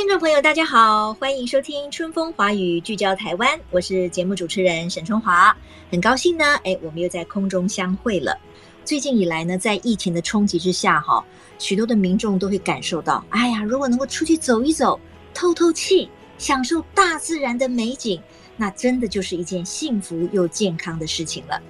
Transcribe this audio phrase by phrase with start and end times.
[0.00, 3.60] 听众朋友，大家好，欢迎收听《春风华语》，聚焦台湾。
[3.70, 5.54] 我是节目主持人沈春华，
[5.90, 8.34] 很高兴呢，哎，我们又在空中相会了。
[8.82, 11.22] 最近以来呢，在疫情的冲击之下，哈，
[11.58, 14.98] 许多的民众都会感受到，哎呀，如果能够出去走一走，
[15.34, 18.18] 透透气，享受大自然的美景。
[18.56, 21.60] 那真的就是一件幸福又健康的事情了。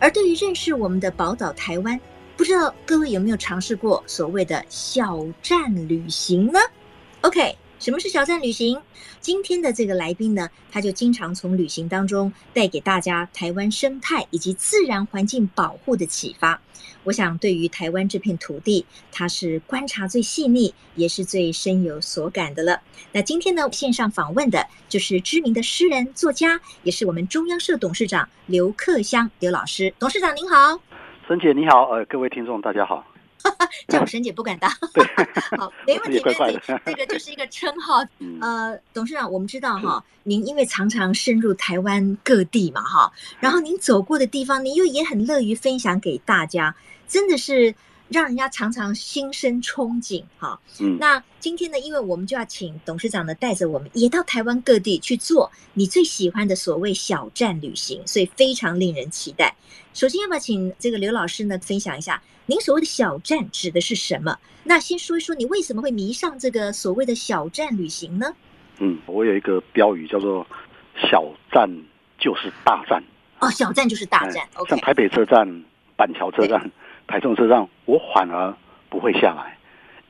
[0.00, 2.00] 而对于认识我们的宝岛台湾，
[2.36, 6.58] 不知道各位有没有尝试过所谓的小站旅行呢
[7.20, 7.56] ？OK。
[7.86, 8.76] 什么是小站旅行？
[9.20, 16.60] 今天的这个来宾呢，他就经常从旅行当中带给大家台湾生态以及自然环境保护的启发。
[17.04, 22.80] 我想，对于台湾这片土地，他是观察最细腻，也是最深有所感的了。
[23.12, 29.94] 那今天呢，线上访问的就是知名的诗人、作家，也是我们中央社董事长刘克襄刘老师。
[30.00, 30.80] 董事长您好，
[31.28, 33.06] 孙姐你好，呃，各位听众大家好。
[33.88, 34.70] 叫我沈姐不敢当，
[35.56, 38.02] 好，没问题，没问题，这个就是一个称号。
[38.40, 46.74] 呃，董事长，我们知道哈，您因为常常深入台湾各地嘛，哈，然后您走过的地方，您又也很乐于分享给大家，
[47.06, 47.74] 真的是
[48.08, 50.58] 让人家常常心生憧憬，哈。
[50.80, 59.54] 嗯，那今天呢，因为我们就要请董事长呢带着我们也到台湾各地去做你最喜欢的所谓小站旅行，所以非常令人期待。
[59.94, 62.22] 首先，要不要请这个刘老师呢分享一下？
[62.48, 64.38] 您所谓的小站指的是什么？
[64.62, 68.32] 那先说一说你为什么会迷上这个所谓的小站旅行呢？
[68.78, 70.46] 嗯，我有一个标语叫做
[71.10, 71.68] “小站
[72.18, 73.02] 就是大站”。
[73.40, 74.46] 哦，小站就是大站。
[74.54, 75.64] 嗯、像台北车站、
[75.96, 76.70] 板桥车站、
[77.06, 78.54] 台中车站，我反而
[78.88, 79.56] 不会下来，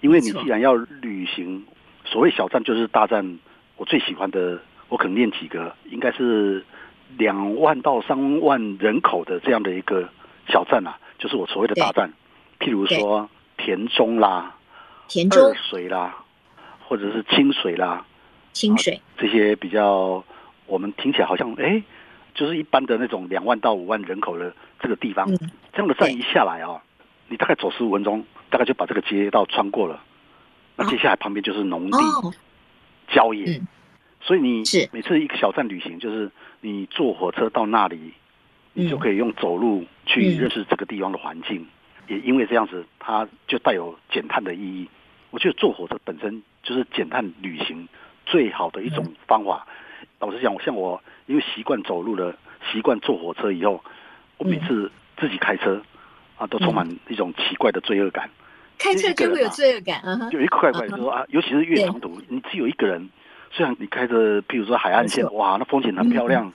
[0.01, 1.65] 因为你既然要旅行，
[2.05, 3.39] 所谓小站就是大站。
[3.79, 4.59] 我最喜欢的，
[4.89, 6.65] 我可能念几个，应该是
[7.19, 10.09] 两万到三万人口的这样的一个
[10.49, 10.99] 小站啊。
[11.19, 12.11] 就是我所谓的大站，
[12.59, 13.29] 譬如说
[13.59, 14.55] 田中啦、
[15.09, 15.43] 田中。
[15.43, 16.25] 二水啦，
[16.89, 18.07] 或者是清水啦、
[18.55, 18.99] 清水。
[19.19, 20.25] 这些比较
[20.67, 21.83] 我们听起来好像哎，
[22.35, 25.39] 就是一般的那种两万到五万人口的这个地方，嗯、
[25.75, 26.83] 这样的站一下来啊，
[27.29, 30.03] 你大概走十五分钟，大概就把这个街道穿过了。
[30.77, 32.33] 那接下来旁边就是农地、哦、
[33.09, 33.69] 郊野，嗯、
[34.21, 38.15] 所以你每次一个小站旅行，就是你坐火车到那里。
[38.79, 41.69] 你就可以用走路去认识这个地方的环境，嗯、
[42.09, 44.87] 也因为这样子，它就带有减碳的意义。
[45.31, 47.89] 我觉得坐火车本身就是减碳旅行
[48.27, 49.67] 最好的一种方法。
[50.03, 52.37] 嗯、老实讲，像我因为习惯走路了，
[52.71, 53.83] 习惯坐火车以后，
[54.37, 55.81] 我每次自己开车
[56.37, 58.29] 啊，都充满一种奇怪的罪恶感。
[58.79, 63.09] 开车就会有罪恶感，有一块块说啊，尤其是越长途，你只有一个人，
[63.51, 66.53] 虽然你开着，譬如说海岸线，哇，那风景很漂亮。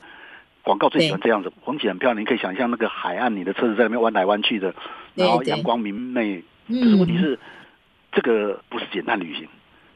[0.64, 4.76] 广告最喜欢这样子，风景很漂亮，你可以想象那个海岸，你的车子在那边弯来弯去的，
[5.16, 6.44] 然后阳光明媚。
[6.68, 7.40] 可是问题是，
[8.12, 9.48] 这个不是简单旅行。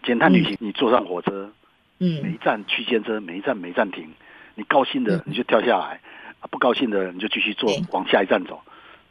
[0.01, 1.51] 简单旅行，你坐上火车，
[1.99, 4.09] 嗯，每一站区间车，每一站没站停，
[4.55, 6.01] 你高兴的你就跳下来，
[6.49, 8.59] 不高兴的你就继续坐，往下一站走。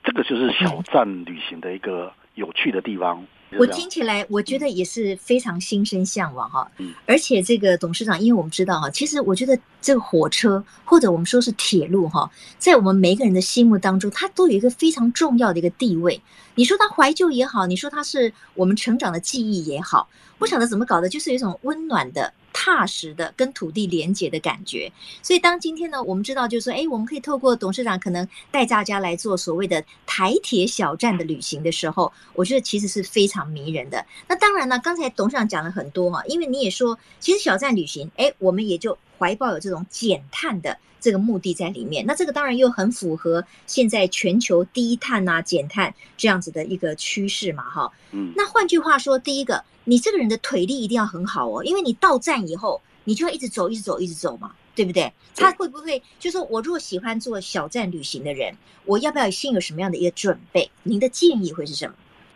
[0.04, 3.26] 这个就是小站旅行的一个有趣的地方。
[3.56, 6.69] 我听起来，我觉得也是非常心生向往哈。
[6.78, 12.28] 嗯，而且这个董事长，因为我们知道哈，其实我觉得这个火车或者我们说是铁路哈，
[12.59, 16.20] 在我们每个人的心目当中，它都有一个非常重要的一个地位。
[16.56, 22.34] 你说它怀旧也好，你说它是我们成长的记忆也好，不晓得怎么搞的，就是有一种温暖的。
[22.54, 24.91] 踏实的跟土地连接的感觉，
[25.22, 34.06] 所以当今天呢，我们知道就是说，哎，我们可以透过董事长可能带大家来做所谓的台铁小站的旅行的时候，我觉得其实是非常迷人的。
[34.28, 40.78] 那当然呢，刚才董事长讲了很多哈，因为你也说，其实小站旅行，哎，我们也就怀抱有这种减碳的。
[41.00, 47.93] 这个目的在里面，那这个当然又很符合现在全球低碳啊、减碳这样子的一个趋势嘛，哈。
[48.12, 48.32] 嗯。
[48.34, 55.12] 那换句话说，第一个，你这个人的腿力一定要很好哦，因为你到站以后，你就要一直走、一直走、一直走嘛，对不对？
[55.37, 58.56] 他会不会就是说我如果喜欢做小站旅行的人，
[58.87, 60.70] 我要不要先有什么样的一个准备？
[60.84, 61.94] 您的建议会是什么？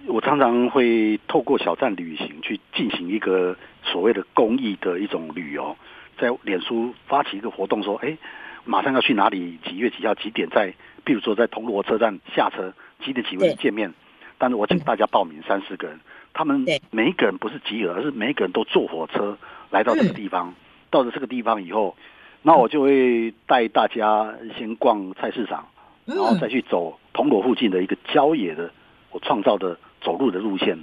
[0.08, 5.74] 我常常会透过小站旅行去进行一个所谓的公益的一种旅游，
[6.18, 8.16] 在脸书发起一个活动，说，哎。
[8.64, 9.58] 马上要去哪里？
[9.64, 10.74] 几月几号几点在？
[11.02, 12.70] 比如说在铜锣车站下车，
[13.02, 13.90] 几点几分见面，
[14.36, 15.98] 但是我请大家报名三四个人，
[16.34, 19.38] 他们每一个人不是集合，而是每一个人都坐火车
[19.70, 20.52] 来到这个地方，
[20.90, 21.96] 到了这个地方以后，
[22.42, 25.66] 那我就会带大家先逛菜市场，
[26.04, 28.70] 然后再去走铜锣附近的一个郊野的
[29.12, 30.78] 我创造的走路的路线，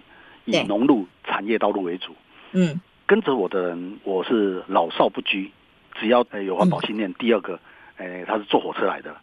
[0.45, 2.15] 以农路产业道路为主。
[2.53, 5.51] 嗯，跟着我的人，我是老少不拘，
[5.93, 7.13] 只要有环保信念。
[7.15, 7.59] 第二个，
[7.97, 9.15] 哎，他是坐火车来的。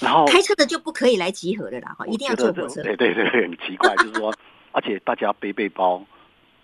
[0.00, 2.82] 然后开车的就不可以来集合的啦，哈，一定要坐火车。
[2.82, 4.34] 对对对，很奇怪，就是说，
[4.72, 6.02] 而且大家背背包，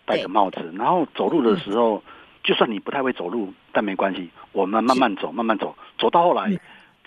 [0.04, 2.02] 戴个帽子，然后走路的时候，
[2.42, 6.50] 就算你不太会走路，但没关系，我们慢慢走，慢慢走，走到后来，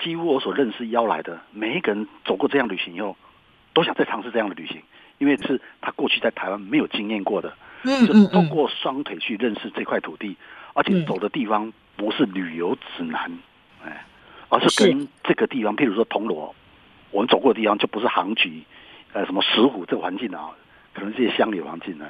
[0.03, 3.15] 几乎我所认识邀来的每一个人走过这样旅行以后，
[3.73, 4.81] 都想再尝试这样的旅行，
[5.19, 7.53] 因为是他过去在台湾没有经验过的，
[7.87, 10.35] 嗯，就通过双腿去认识这块土地，
[10.73, 13.31] 而且走的地方不是旅游指南，
[13.83, 14.05] 哎。
[14.49, 16.55] 而是跟这个地方，譬如说铜锣，
[17.11, 18.63] 我们走过的地方就不是杭局，
[19.11, 20.51] 呃，什么石虎这个环境啊，
[20.93, 22.05] 可能这些乡里环境呢。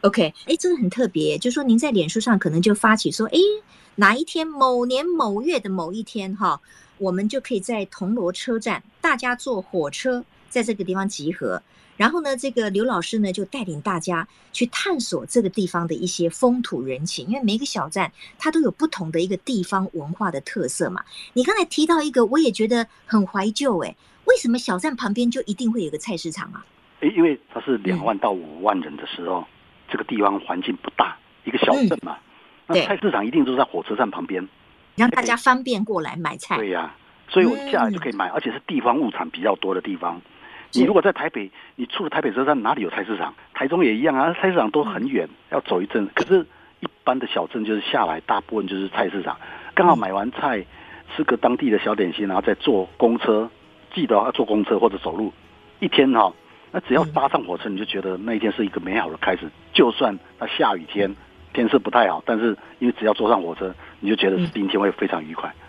[0.00, 3.38] OK，哎，真的很特别，就是说您在脸书上可能就发起说，哎，
[3.94, 6.60] 哪一天某年某月的某一天哈，
[6.98, 11.62] 我们就可以在铜锣车站，大家坐火车在这个地方集合。
[11.98, 21.04] 然后呢，这个刘老师呢就带领大家去探索这个地方的一些风土人情，因为每一个小站它都有不同的一个地方文化的特色嘛。
[21.34, 23.94] 你刚才提到一个，我也觉得很怀旧哎，
[24.26, 26.64] 为什么小站旁边就一定会有个菜市场啊？
[27.00, 29.46] 诶，因为它是两万到五万人的时候，嗯、
[29.90, 32.16] 这个地方环境不大，一个小镇嘛，
[32.68, 34.48] 嗯、那菜市场一定都是在火车站旁边，
[34.94, 36.56] 让大家方便过来买菜。
[36.56, 36.96] 对呀、啊，
[37.28, 40.22] 所以我下来就可以买，嗯、而且是地方物产比较多的地方。
[40.72, 43.34] 你如果在台北，你出了台北车站，哪里有菜市场？
[43.54, 46.08] 台中也一样啊，菜市场都很远，要走一阵。
[46.14, 46.46] 可是，
[46.80, 49.36] 一般的小镇就是下来，大部分就是菜市场，
[49.74, 50.64] 刚好买完菜，
[51.16, 53.50] 吃个当地的小点心，然后再坐公车。
[53.94, 55.32] 记得要坐公车或者走路，
[55.80, 56.30] 一天哈，
[56.70, 59.48] 那只要搭上火车，你就觉得那一天是一个美好的开始。
[59.72, 61.16] 就算那下雨天，
[61.54, 65.48] 天色不太好，但是因为只要坐上火车，你就觉得是今天会非常愉快。
[65.48, 65.67] 而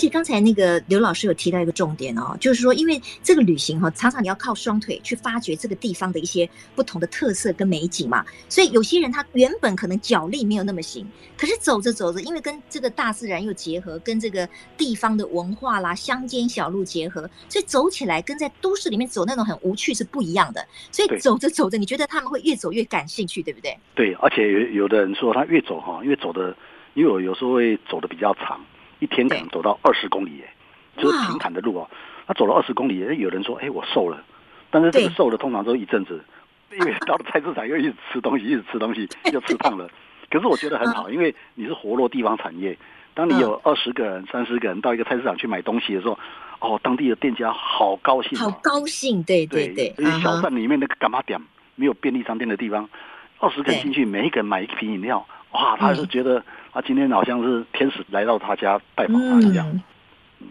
[0.00, 11.06] 且刚才那个刘老师有提到一个重点哦，就是说，因为这个旅行哈，常常你要靠双腿去发掘这个地方的一些不同的特色跟美景嘛，所以有些人他原本可能脚力没有那么行，
[11.36, 14.48] 可是走着走着，因为跟这个大自然又结合，跟这个
[14.78, 20.66] 地方的文化啦、乡间小路结合，所以走起来跟在都市里面走那种很无趣是不一样的。
[20.90, 23.76] 所以走着走着，你觉得他们会越走越感兴趣，对不对？
[23.94, 26.56] 对，而且有有的人说他越走哈，越走的，
[26.94, 28.58] 因为我有时候会走的比较长。
[29.00, 30.48] 一天可能走到二十公里，耶，
[30.96, 31.90] 就是平坦的路哦。
[32.26, 34.22] 他走了二十公里，有人说：“哎，我瘦了。”
[34.70, 36.24] 但是这个瘦了通常都一阵子，
[36.70, 39.90] 因为到了菜市场又一直吃东西，一直吃东西，又吃胖了。
[40.30, 42.78] 可是我觉得很好，因为你是活络地方产业。
[43.12, 46.16] 当你有二十个人、三十个人到一个菜市场去买东西的时候，
[46.60, 49.92] 哦，当地的店家好高兴，好高兴，对对对。
[49.98, 51.40] 因为小站里面那个柑仔店
[51.74, 52.88] 没有便利商店的地方，
[53.40, 56.42] 二十个人进去，每一个人买一瓶饮料，哇，他是觉得。
[56.72, 59.68] 啊，今天好像是天使来到他家拜访他一样。
[59.72, 59.82] 嗯，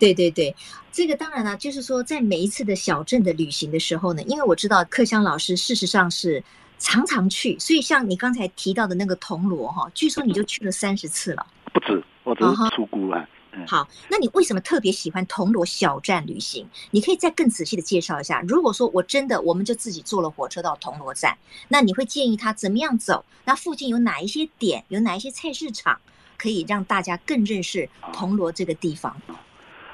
[0.02, 0.54] 对对对，
[0.92, 6.44] 这个当然了，就是说在每一次的小镇的旅行的时候呢，因为我知道克襄老师事实上是
[6.78, 11.48] 常常去，所以像你刚才提到的那个铜锣哈，据说你就去了三十次了。
[11.72, 13.26] 不止，我只是出估啊。
[13.66, 16.68] 好，那你为什么特别喜欢铜锣小站旅行？
[16.92, 18.42] 你可以再更仔细的介绍一下。
[18.48, 21.38] 如果说我真的，我们就自己坐了火车到铜锣站，
[21.68, 23.26] 那你会建议他怎么样走？
[23.46, 24.86] 那附近有哪一些点？
[24.90, 26.00] 有哪一些菜市场
[26.38, 29.20] 可以让大家更认识铜锣这个地方？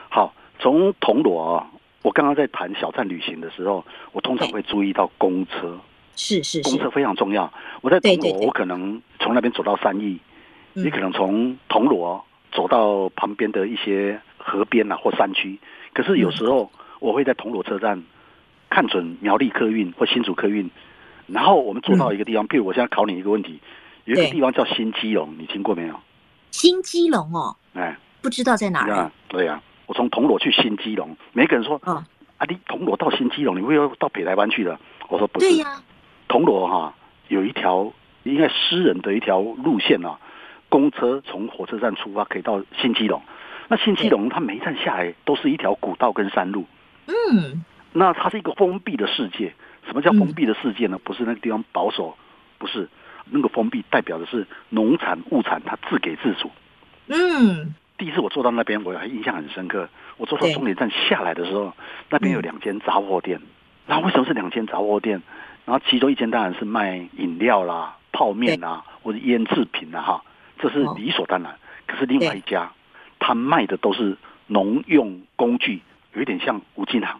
[0.09, 1.65] 好，从铜锣，
[2.01, 5.79] 我刚刚在谈小站旅行的时候，我通常会注意到公车，
[6.15, 7.51] 是是，公车非常重要。
[7.81, 10.19] 我在铜锣，我可能从那边走到三义，
[10.73, 12.23] 你可能从铜锣。
[12.55, 15.59] 走到旁边的一些河边啊，或山区，
[15.93, 18.01] 可是有时候我会在铜锣车站
[18.69, 20.69] 看准苗栗客运或新竹客运，
[21.27, 23.59] 然后我们坐到一个地方，譬如我现在考你一个问题，
[24.05, 25.99] 有一个地方叫新基隆，你听过没有？
[26.51, 29.11] 新基隆哦，哎，不知道在哪儿？
[29.27, 32.05] 对呀，我从铜锣去新基隆，每个人说，啊，
[32.47, 34.79] 你铜锣到新基隆，你会要到北台湾去的？
[35.09, 35.47] 我说不是，
[36.29, 36.93] 铜锣哈
[37.27, 37.91] 有一条
[38.23, 40.17] 应该私人的一条路线啊。
[40.75, 43.21] 公车从火车站出发，可以到新基隆。
[43.69, 46.65] 那新基隆它每一站下来都是一条古道跟山路。
[47.07, 47.63] 嗯，
[47.93, 49.53] 那它是一个封闭的世界。
[49.87, 50.99] 什么叫封闭的世界呢？
[51.01, 52.17] 不是那个地方保守，
[52.57, 52.89] 不是
[53.29, 56.51] 那个封闭，代表的是农产物产它自给自足。
[57.07, 59.87] 嗯，第一次我坐到那边，我还印象很深刻。
[60.17, 61.73] 我坐到终点站下来的时候，
[62.09, 63.39] 那边有两间杂货店。
[63.87, 65.21] 然后为什么是两间杂货店？
[65.63, 67.95] 然后其中一间当然是卖饮料啦。
[68.17, 70.23] 泡面啊，或者腌制品啊，哈，
[70.59, 71.51] 这是理所当然。
[71.51, 71.55] 哦、
[71.87, 72.71] 可是另外一家，
[73.19, 75.81] 他卖的都是农用工具，
[76.13, 77.19] 有一点像五金行。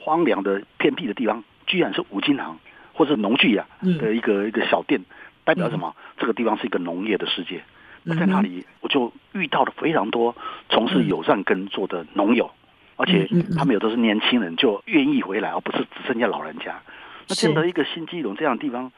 [0.00, 2.58] 荒凉的偏僻的地方，居然是五金行
[2.94, 3.66] 或者农具呀
[4.00, 5.02] 的一个、嗯、一个小店，
[5.44, 5.94] 代表什么？
[5.96, 7.62] 嗯、这个地方是一个农业的世界。
[8.04, 10.34] 那在那里，我就遇到了非常多
[10.70, 12.50] 从事友善耕作的农友，
[12.96, 16.80] 而且他们有的是年轻人，就愿意回来，而不是只剩下老人家。
[17.28, 18.90] 那这样的一个新基隆这样的地方，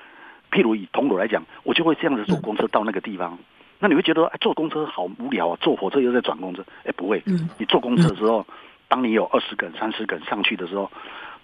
[0.53, 3.37] 譬如以铜锣来讲，我就会这样子坐公车到那个地方。
[3.81, 7.21] 那你会觉得，哎，坐公车好无聊啊，坐火车又在转公车，哎，不会，
[7.59, 8.47] 你坐公车的时候。
[8.93, 10.91] 当你有二十个人、三十个人上去的时候，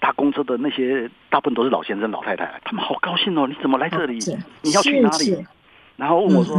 [0.01, 3.47] 搭公车的那些大部分都是老先生、老太太，他们好高兴哦！
[3.47, 4.19] 你怎么来这里？
[4.63, 5.47] 你要去哪里？
[5.95, 6.57] 然后问我说：“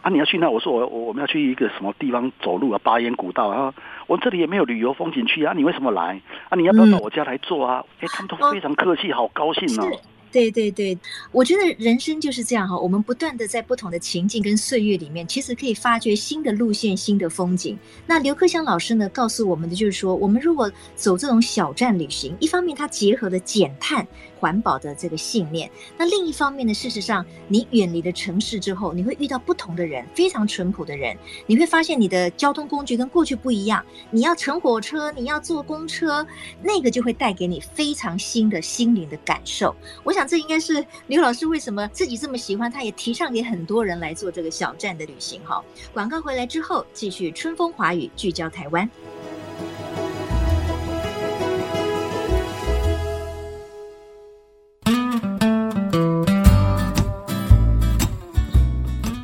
[0.00, 2.80] 啊，你要去哪？”我说：“我我我们要去一个什么地方走路啊？
[2.82, 3.74] 巴彦古道啊！
[4.06, 5.52] 我这里也没有旅游风景区啊！
[5.54, 6.18] 你为什么来？
[6.48, 9.86] 啊，你要不要到我家来坐啊？”哎，他们都非常客气，好高兴哦。
[10.32, 10.98] 对对对，
[11.30, 17.78] 我觉得人生就是这样哈，我们不断的在不同的情境跟岁月里面，其实可以发掘新的路线、新的风景。
[18.06, 24.06] 那刘克湘老师呢，告诉我们的就是说，我们如果走这种小站旅行，一方面它结合了减碳。
[24.42, 26.74] 环保的这个信念，那另一方面呢？
[26.74, 31.16] 事实上，你远离了城市之后，你会遇到不同的人，非常淳朴的人。
[31.46, 33.84] 你会发现你的交通工具跟过去不一样。
[34.10, 36.26] 你要乘火车，你要坐公车，
[36.60, 39.72] 那个就会带给你非常新的心灵的感受。
[40.02, 45.40] 我想这应该是刘老师为什么自己这么喜欢，他也提倡给很多人来做这个小站的旅行。
[45.44, 45.62] 哈，
[45.92, 48.88] 广告回来之后，继续春风华语，聚焦台湾。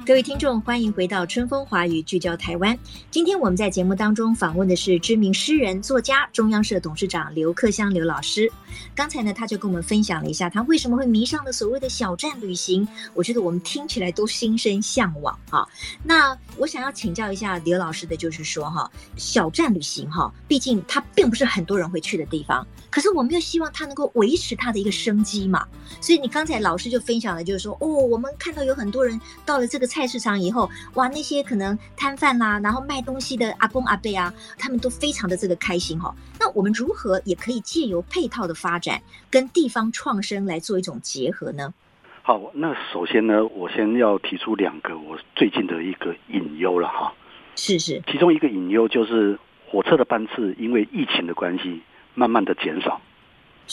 [0.09, 2.77] 各位听众，欢迎回到春风华语，聚焦台湾。
[3.11, 8.51] 今天我们在节目当中访问的是知名诗人、作家、中央社董事长刘克襄刘老师。
[8.95, 12.89] 刚才呢，他就跟我们分享了一下他为什么会迷上了所谓的小站旅行。
[13.13, 15.69] 我觉得我们听起来都心生向往哈。
[16.03, 25.67] 那我想要请教一下刘老师的，就是说哈，小站旅行哈，毕竟它并不是很多人会去的地方，可是我们又希望它能够维持它的一个生机嘛。
[26.01, 36.15] 所以你刚才老师就分享了，就是说哦，我们看到有很多人到了这个菜市场以后，哇，那些可能摊贩啦，然后卖东西的阿公阿伯啊，他们都非常的这个开心哈。
[36.39, 41.75] 那我们如何也可以借由配套的发展，跟地方创生来做一种结合呢？
[42.23, 47.13] 好，那首先呢，我先要提出两个我最近的一个隐忧了哈。
[47.57, 49.37] 是是，其中一个隐忧就是
[49.69, 51.83] 火车的班次因为疫情的关系，
[52.15, 53.01] 慢慢的减少，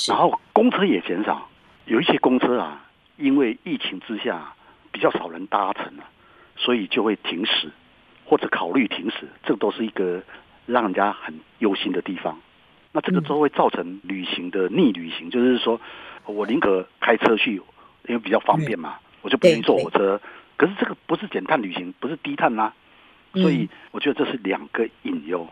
[0.08, 1.48] 然后公车也减少，
[1.86, 2.84] 有一些公车啊，
[3.17, 4.51] 因为疫情之下。
[4.91, 6.05] 比较少人搭乘了，
[6.55, 7.69] 所以就会停驶，
[8.25, 10.24] 或者考虑停驶，这都是一个
[10.65, 12.39] 让人家很忧心的地方。
[12.91, 15.81] 那这个都会造成旅行的逆旅行，就是说
[16.25, 17.62] 我宁可开车去，
[18.07, 20.21] 因为比较方便嘛，我就不愿意坐火车。
[20.55, 22.74] 可是这个不是减碳旅行，不是低碳啊，
[23.33, 25.45] 所以我觉得这是两个隐忧。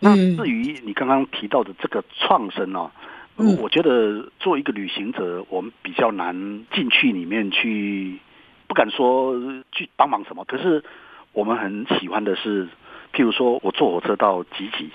[0.00, 2.90] 那至于你刚刚提到的这个创生啊，
[3.36, 8.18] 我觉得作为一个旅行者，我们比较难进去里面去。
[8.68, 9.34] 不敢说
[9.72, 10.84] 去帮忙什么，可是
[11.32, 12.66] 我们很喜欢的是，
[13.14, 14.90] 譬如说我坐火车到集集，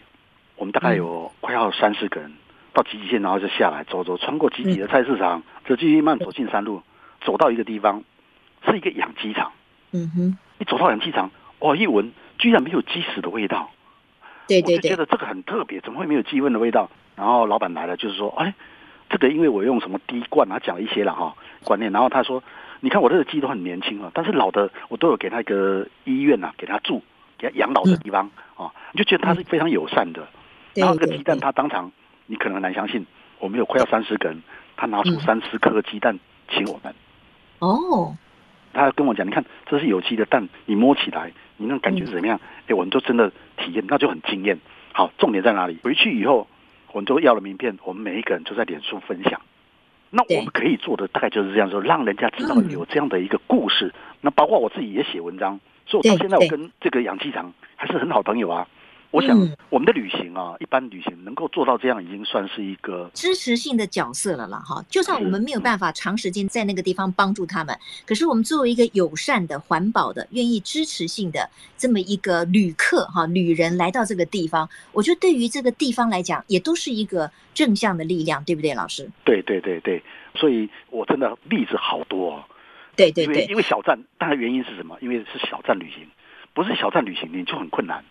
[0.55, 2.31] 我们大概有快要三四个人
[2.71, 6.83] 到集集线，然后就下来走走，穿过集集的菜市场，就继续慢走进山路，
[7.21, 8.03] 走到一个地方，
[8.67, 9.51] 是一个养鸡场。
[9.91, 13.71] 嗯哼，一走到养鸡场，哇，一闻居然没有鸡屎的味道，
[14.47, 16.89] 对对对，我就觉得这个很特别，怎么会没有鸡粪的味道？
[17.15, 18.53] 然后老板来了，就是说，哎，
[19.09, 22.43] 这个因为我用什么滴灌，他讲了一些了哈观念，然后他说。
[22.83, 27.01] 你看我这个鸡都很年轻啊，但是老的我都有给他一个医院呐、啊，给他住，
[27.37, 30.27] 给他养老的地方啊，你就觉得他是非常友善的。
[30.75, 31.89] 然后这个鸡蛋他当场，
[32.25, 33.05] 你可能很难相信，
[33.39, 34.43] 我们有快要三十个人，
[34.75, 36.93] 他拿出三十颗鸡蛋请我们。
[37.59, 38.17] 哦，
[38.73, 42.37] 他跟我讲，你看这是有机的蛋，你摸起来，你那感觉是怎么样？
[42.67, 44.59] 哎，我们就真的体验，那就很惊艳。
[44.91, 45.79] 好，重点在哪里？
[45.83, 46.49] 回去以后，
[46.91, 49.39] 我们都要了名片，我们每一个人就在脸书分享。
[50.15, 53.91] 那我们可以做的大概就是这样说，让人家知道有这样的一个故事。
[54.21, 58.67] 那包括我自己也写文章，所以我到现在我跟这个养鸡场还是很好朋友啊。
[59.13, 59.37] 我想
[59.69, 64.57] 我们的旅行啊，一般旅行能够做到这样，已经算是一个支持性的角色了啦。
[64.57, 67.77] 哈，就算我们没有办法长时间在那个地方帮助他们，
[68.07, 79.07] 可是我们作为一个友善的、环保的、愿意支持性的这么一个旅客哈、旅人来到这个地方，我觉得对于这个地方来讲，也都是一个正向的力量，对不对，老师？
[79.23, 80.01] 对对对对，
[80.33, 82.43] 所以我真的例子好多哦。
[82.95, 84.97] 对对对，因为小站，当然原因是什么？
[85.01, 86.07] 因为是小站旅行，
[86.55, 88.03] 不是小站旅行你就很困难。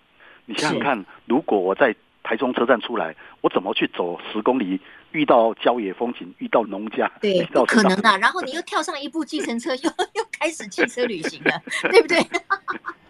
[0.46, 4.80] 你想想看，如果我在台中车站出来，我怎么去走十公里
[5.10, 8.18] 遇到郊野风景，遇到农家，对，不可能的。
[8.18, 12.18] 然后你又跳上一部计程车，又又开始汽车旅行了， 对不对？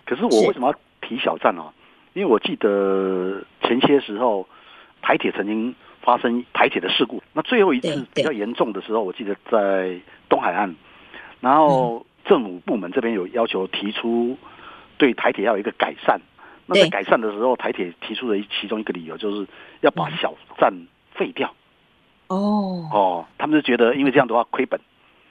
[0.06, 1.72] 可是我为什么要提小站呢？
[2.14, 4.46] 因为我记得前些时候
[5.00, 9.98] 台铁曾经发生台铁的事故，那最后一次比较严重的时候，我记得在
[10.28, 10.74] 东海岸，
[11.40, 14.36] 然后政府部门这边有要求提出
[14.98, 16.20] 对台铁要有一个改善。
[16.74, 19.46] 那在改善的时候，台铁提出的其中一个理由就是
[19.80, 20.72] 要把小站
[21.14, 21.52] 废掉。
[22.28, 24.80] 哦哦，他们是觉得因为这样的话亏本。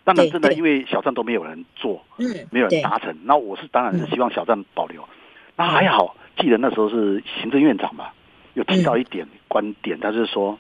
[0.03, 3.15] 当然，真的因为小站都没有人做，嗯，没有人达成。
[3.23, 5.07] 那我是当然是希望小站保留。
[5.55, 8.09] 那还好，记得那时候是行政院长嘛，
[8.53, 10.57] 有提到一点观点，他就是说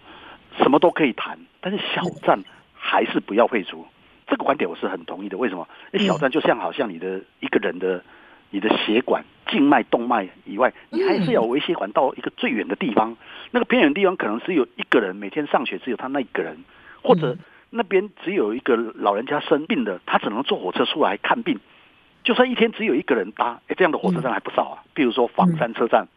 [0.57, 3.85] 什么都可以谈，但是小站还是不要废除。
[4.27, 5.37] 这个观点我是很同意的。
[5.37, 5.67] 为什么？
[5.91, 8.03] 因为小站就像好像你的一个人的。
[8.51, 13.17] 你的血管、静脉、动脉以外，你还是要微血管到一个最远的地方。
[13.49, 16.63] 那个偏远地方可能只有一个人每天上学，只有他那一个人，
[17.01, 17.35] 或者
[17.69, 21.59] 那边只有一个老人家生病的，他只能坐火车出来看病。
[22.23, 24.83] 就算一天只有一个人搭，哎，这样的火车站还不少啊。
[24.93, 26.07] 比如说房山车站，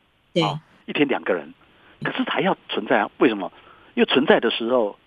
[0.42, 1.54] 啊，一天两个人，
[2.02, 3.10] 可是还要存在啊？
[3.18, 3.50] 为什么？
[3.94, 4.98] 因为存在的时候，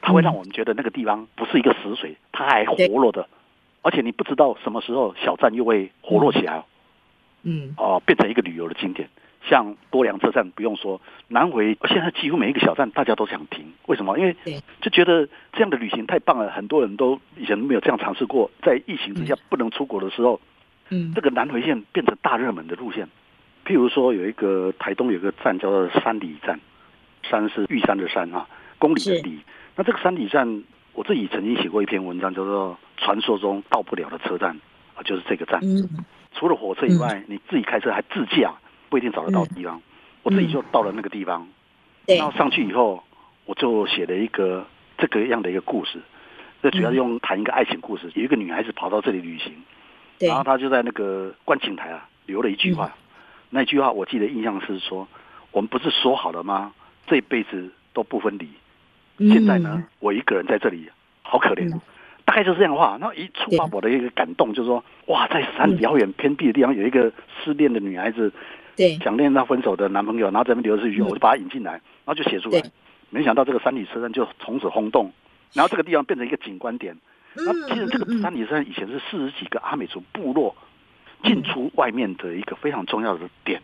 [0.00, 3.28] 它会让我们觉得那个地方不是一个死水，它还活络的，
[3.82, 6.64] 而且你不知道什么时候小站又会活络起来。
[7.42, 9.08] 嗯，哦，变成一个旅游的景点，
[9.48, 14.16] 像多良车站不用说，南回现在几乎每一个小站大家都想停，为什么？
[14.16, 14.36] 因为
[14.80, 20.40] 就觉得这样的旅行太棒了，很多人都以前没有这样尝试过，在疫情之下不能出国的时候，
[20.90, 23.08] 嗯，这个南回线变成大热门的路线。
[23.66, 26.60] 譬如说有一个台东有一个站叫做山里站，
[27.22, 28.46] 山是玉山的山啊，
[28.78, 29.40] 公里的里。
[29.74, 30.62] 那这个山里站，
[30.94, 34.54] 我自己曾经写过一篇文章，叫做《传说中到不了的车站》，
[34.94, 35.60] 啊，就是这个站。
[35.62, 38.54] 嗯除了火车以外，你自己开车还自驾，
[38.88, 39.80] 不一定找得到地方。
[40.22, 41.46] 我自己就到了那个地方，
[42.06, 43.04] 然后上去以后，
[43.44, 46.00] 我就写了一个这个样的一个故事。
[46.62, 48.10] 这主要是用谈一个爱情故事。
[48.14, 49.52] 有一个女孩子跑到这里旅行，
[50.18, 52.90] 然后她就在那个观景台啊留了一句话。
[53.50, 55.06] 那句话我记得印象是说
[55.52, 56.72] ：“我们不是说好了吗？
[57.06, 58.48] 这一辈子都不分离。
[59.18, 60.90] 现在呢，我一个人在这里，
[61.22, 61.70] 好可怜。”
[62.24, 68.32] 大概就是这样的话，然后一触发我的一个感动，就是说，哇，在山遥远偏僻的地方有一个失恋的女孩子，
[68.76, 72.62] 对，想念她分手的男朋友，然后这边留了这句，我就把它引进来，然后就写出来。
[73.10, 75.12] 没想到这个山里车站就从此轰动，
[75.52, 76.96] 然后这个地方变成一个景观点。
[77.34, 80.56] 那其实这个山里车站以前是四十几个阿美族部落
[81.24, 83.60] 进出外面的一个非常重要的点，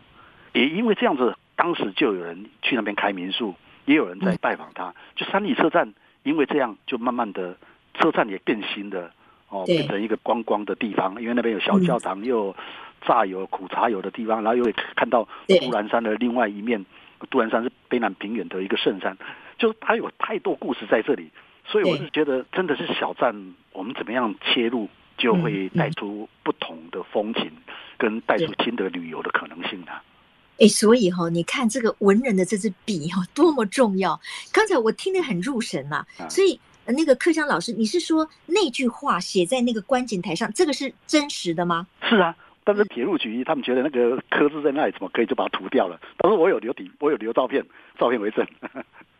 [0.53, 3.55] 也因为这样子，当时就有人去那边开民宿，
[3.89, 4.93] 也有人在拜访他。
[5.15, 7.57] 就三里车站，因为这样就慢慢的。
[7.95, 9.11] 车站也变新的
[9.49, 12.55] 哦，变成一个观光的地方，因为那边有小教堂，又有
[13.01, 16.85] 榨油、苦茶油的地方，然后又会看到都兰山的另外一面。
[17.29, 19.17] 都兰山是卑南平原的一个圣山，
[19.57, 21.29] 就是它有太多故事在这里，
[21.65, 23.35] 所以我是觉得真的是小站，
[23.73, 27.51] 我们怎么样切入，就会带出不同的风情，
[27.97, 30.01] 跟带出新的旅游的可能性啊。
[30.59, 34.19] 哎，所以哈，你看这个文人的这支笔哈，多么重要！
[34.51, 36.59] 刚才我听得很入神呐，所以。
[36.91, 41.85] 那个克襄老师，你是说那句话写在那个观景台上，这个是真实的吗？
[42.01, 46.01] 是啊，但是铁路局他们觉得那个刻字在那里，怎么可以就把它涂掉了？
[46.17, 47.63] 他说我有留底，我有留照片，
[47.99, 48.43] 照片为证。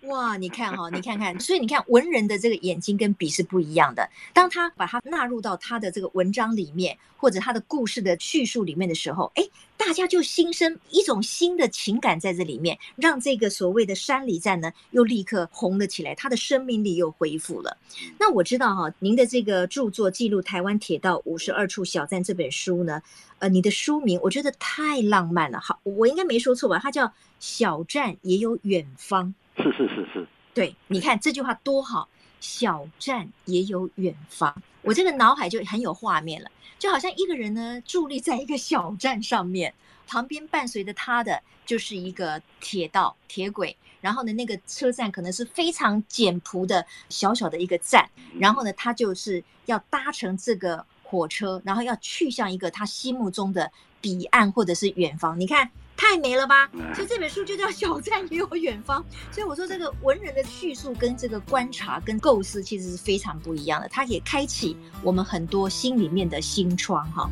[0.03, 4.09] 哇，你看哈、哦，你看看，所以你看文人的这个眼睛跟笔是不一样的。
[4.33, 9.43] 当他把它纳入到他的这个文章里面，或者他的故事的叙述里面的时候，哎，
[9.75, 17.77] 大家就心生一种新的情感在这里面，让这个所谓的山里站呢，又立刻红了起来，他的生命力又恢复了。
[18.17, 23.01] 那我知道哈，您的这个著作记录台湾铁道五十二处小站这本书呢，
[23.39, 25.59] 呃，你的书名我觉得太浪漫了。
[25.59, 26.79] 好，我应该没说错吧？
[26.81, 27.05] 它叫
[27.41, 29.27] 《小站也有远方》。
[29.61, 32.07] 是是是是，对，你看这句话多好，
[32.39, 39.73] 小站也有远方，我这个脑海就很有画面了，就好像一个人呢伫立在一个小站上面，
[40.07, 53.69] 旁边伴随着他的就是一个铁道铁轨，然后呢那个车站可能是非常简朴的小小的一个站，然后呢他就是要搭乘这个火车，然后要去向一个他心目中的
[53.99, 55.69] 彼岸或者是远方，你看。
[56.01, 56.71] 太美了吧！
[56.95, 59.03] 所以这本书就叫《小站也有远方》。
[59.35, 63.87] 所以我说，这个文人的叙述跟这个观察跟构思其实是非常不一样的。
[63.89, 67.29] 它也开启我们很多心里面的心窗，哈。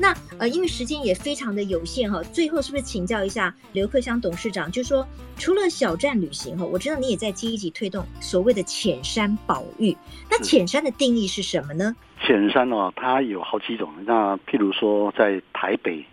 [0.00, 5.04] 那呃，因为时间也非常的有限哈，最后是不是请教一下刘克湘董事长，就是说
[5.36, 9.96] 除了小站旅行哈，我知道你也在积极推动所谓的浅山保育。
[10.30, 11.96] 那浅山的定义是什么呢？
[12.28, 13.90] 浅山哦，它有好几种。
[14.04, 16.04] 那譬如说，在台北，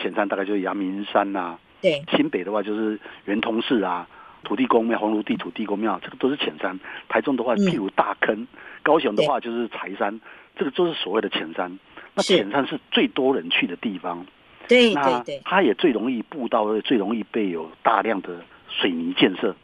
[0.00, 4.06] 浅山大概就是阳明山呐、啊，对，新北的话就是圆通寺啊、
[4.44, 6.78] 土地公庙、红炉地土地公庙，这个都是浅山。
[7.08, 8.46] 台中的话，譬如大坑；嗯、
[8.84, 10.20] 高雄的话就是柴山，
[10.54, 11.76] 这个就是所谓的浅山。
[12.14, 14.24] 那浅山是最多人去的地方。
[14.68, 18.30] 对对对，它也最容易步道，最容易被有大量的
[18.68, 19.56] 水泥建设。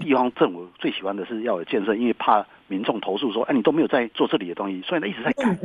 [0.00, 5.58] 地方政府最喜欢的是要有建设，因为怕民众投诉说：“哎，你都没有在做这里的东西。”所以呢，一直在改。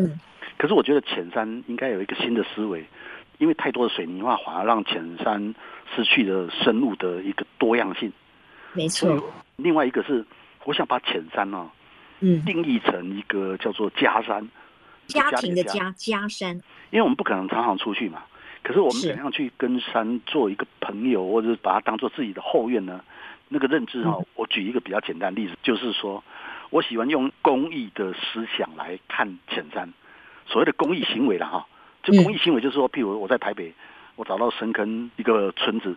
[0.58, 2.86] 可是我觉得浅山应该有一个新的思维，
[3.38, 5.56] 因为太多的水泥化反而让浅山
[5.96, 8.12] 失去了生物的一个多样性。
[8.74, 9.22] 没错。
[9.56, 10.26] 另外一个是，
[10.66, 11.70] 我想把浅山呢，
[12.20, 14.48] 嗯，定义成一个叫做家山，
[15.08, 16.56] 家庭的家家山。
[16.92, 18.24] 因为我们不可能常常出去嘛。
[18.62, 23.02] 可是我们怎样去跟山做一个朋友，或者是把它当做自己的后院呢？
[23.48, 26.24] 那个认知哈，我举一个比较简单的例子，就是说，
[26.70, 29.92] 我喜欢用公益的思想来看浅山。
[30.46, 31.68] 所谓的公益行为了哈，
[32.04, 33.74] 就公益行为就是说，譬如我在台北，
[34.16, 35.96] 我找到深坑一个村子，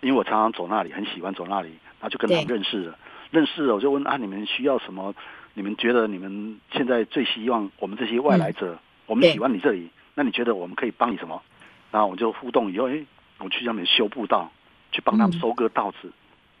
[0.00, 1.68] 因为我常常走那里，很喜欢走那里，
[2.00, 2.98] 然后就跟他们认识了。
[3.30, 5.14] 认识了，我就问啊，你们需要什么？
[5.54, 11.42] 你们觉得你们现在最希望我们这些外来者，我们喜欢你这里，那你觉得我们可以帮你什么？
[11.90, 13.02] 然后我们就互动以后，哎，
[13.38, 14.50] 我去上面修步道，
[14.92, 16.12] 去帮他们收割稻子，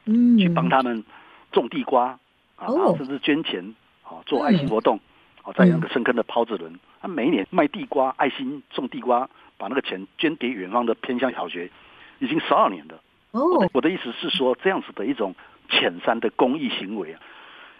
[0.06, 1.04] 嗯，去帮他们
[1.52, 2.18] 种地瓜，
[2.56, 4.98] 啊，然后甚至捐钱，啊，做爱心活动，
[5.42, 11.70] 啊，在那个深坑的抛子轮，他每一年卖地瓜，爱心种地瓜，把那个钱捐给远方的偏乡小学，
[12.18, 13.00] 已经十二年了。
[13.32, 15.34] 哦，我的意思是说，这样子的一种
[15.68, 17.20] 浅山的公益行为啊，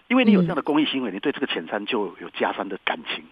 [0.07, 3.23] 因为你有这样的公益行为，你对这个浅山就有加深的感情，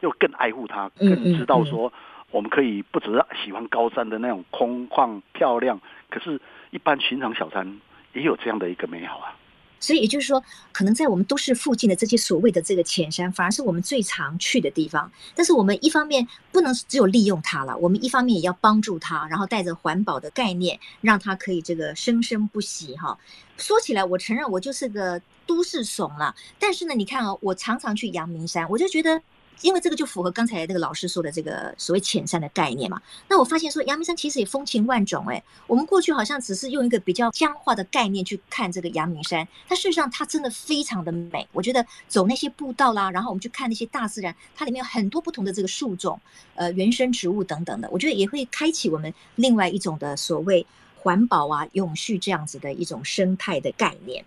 [0.00, 1.92] 又更爱护它，更知道说。
[2.30, 5.80] 我们可以不只是喜欢高山的那种空旷漂亮，
[6.10, 6.40] 可是，
[6.72, 7.80] 一般寻常小山
[8.12, 9.36] 也有这样的一个美好啊。
[9.84, 10.42] 所以也就是说，
[10.72, 15.12] 可能在我们都市附近的这些所谓的这个浅山，反而是我们最常去的地方。
[15.34, 23.18] 但是我们一方面不能只有利用它了，我们一方面也要帮助它，然后带着环保的概念，让它可以这个生生不息哈。
[23.58, 29.20] 说起来，我承认我就是个都市怂了，但是呢，你看哦，我常常去阳明山，我就觉得。
[29.60, 33.00] 因为这个就符合刚才那个老师说的这个所谓浅山的概念嘛。
[33.28, 35.42] 那我发现说阳明山其实也风情万种哎。
[35.66, 41.46] 我们过去好像只是用一个比较僵化的概念去看这个阳明山，但事实上它真的非常的美。
[41.52, 46.20] 我觉得走那些步道啦，然后我们去看那些大自然，它里面有很多不同的这个树种、
[46.54, 50.66] 呃原生植物等等的，我觉得也会开启我们另外一种的所谓
[51.04, 54.24] 环保啊、永续这样子的一种生态的概念。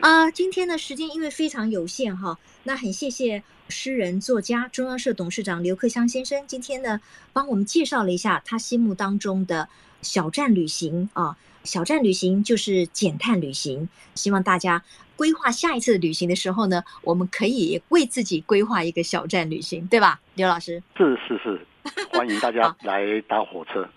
[0.00, 3.42] 啊，今天呢时间因为非常有限哈，那很谢谢。
[3.68, 7.00] 诗人、作家、中央社董事长刘克襄先生，今天呢，
[7.32, 9.68] 帮我们介绍了一下他心目当中的
[10.02, 11.36] 小站旅行啊。
[11.62, 13.88] 小站旅行就是减碳旅行。
[14.14, 14.82] 希望大家
[15.16, 20.82] 规划下一次旅行的时候呢，我们可以为自己规划一个小站旅行，对吧，刘老师？
[20.96, 21.66] 是是是，
[22.12, 23.88] 欢迎大家来搭火车。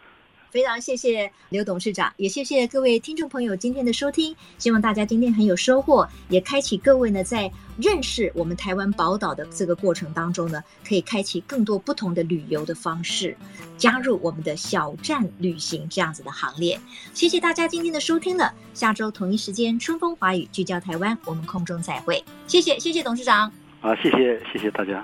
[0.50, 4.36] 非常谢谢刘董事长，也谢谢各位听众朋友今天的收听。
[4.58, 13.36] 希望大家今天很有收获，也开启各位呢在认识我们台湾宝岛的这个过程当中呢，可以开启更多不同的旅游的方式，
[13.78, 16.80] 加入我们的小站旅行这样子的行列。
[17.14, 22.24] 谢谢大家今天的收听了，下周同一时间春风华语聚焦台湾，我们空中再会。
[22.48, 23.52] 谢谢谢谢董事长。
[23.82, 25.04] 啊，谢谢谢谢大家。